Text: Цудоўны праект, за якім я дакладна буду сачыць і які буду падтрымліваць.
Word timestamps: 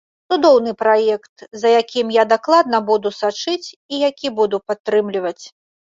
Цудоўны 0.35 0.71
праект, 0.83 1.43
за 1.63 1.69
якім 1.81 2.07
я 2.17 2.23
дакладна 2.33 2.77
буду 2.89 3.11
сачыць 3.21 3.67
і 3.69 3.95
які 4.09 4.27
буду 4.41 4.57
падтрымліваць. 4.71 5.41